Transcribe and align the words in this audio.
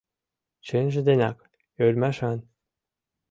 Чынже 0.67 0.99
денак, 1.07 1.37
ӧрмашан. 1.85 2.37